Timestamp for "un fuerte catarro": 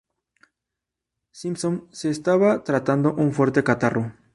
3.13-4.11